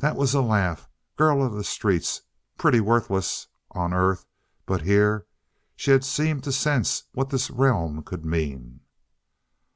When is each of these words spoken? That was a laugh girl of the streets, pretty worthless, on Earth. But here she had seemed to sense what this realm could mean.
That 0.00 0.16
was 0.16 0.34
a 0.34 0.40
laugh 0.40 0.88
girl 1.16 1.44
of 1.44 1.52
the 1.52 1.62
streets, 1.62 2.22
pretty 2.58 2.80
worthless, 2.80 3.46
on 3.70 3.94
Earth. 3.94 4.26
But 4.66 4.82
here 4.82 5.26
she 5.76 5.92
had 5.92 6.04
seemed 6.04 6.42
to 6.42 6.50
sense 6.50 7.04
what 7.12 7.30
this 7.30 7.52
realm 7.52 8.02
could 8.02 8.24
mean. 8.24 8.80